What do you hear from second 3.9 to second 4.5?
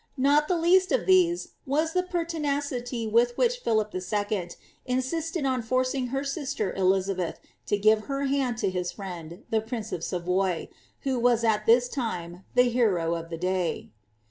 IL